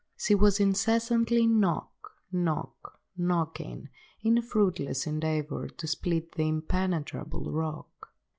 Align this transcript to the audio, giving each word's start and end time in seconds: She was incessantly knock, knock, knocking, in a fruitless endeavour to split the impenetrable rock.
She 0.17 0.33
was 0.33 0.59
incessantly 0.59 1.45
knock, 1.45 1.93
knock, 2.31 2.97
knocking, 3.15 3.89
in 4.23 4.35
a 4.39 4.41
fruitless 4.41 5.05
endeavour 5.05 5.67
to 5.67 5.85
split 5.87 6.31
the 6.31 6.47
impenetrable 6.47 7.51
rock. 7.51 8.09